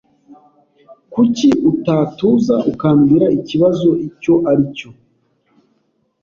[1.13, 4.89] Kuki utatuza ukambwira ikibazo icyo ari cyo?